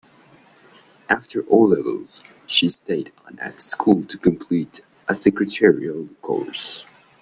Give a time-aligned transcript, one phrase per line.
[1.09, 6.87] After O-levels she stayed on at school to complete a secretarial course.